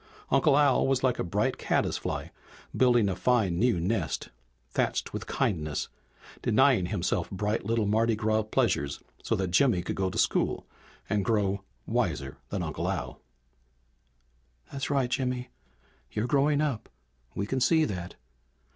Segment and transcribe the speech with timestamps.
[0.31, 2.31] Uncle Al was like a bright caddis fly
[2.75, 4.29] building a fine new nest,
[4.67, 5.89] thatched with kindness,
[6.41, 10.65] denying himself bright little Mardi Gras pleasures so that Jimmy could go to school
[11.07, 13.21] and grow wiser than Uncle Al.
[14.71, 15.49] "That's right, Jimmy.
[16.11, 16.89] You're growing up
[17.35, 18.15] we can see that!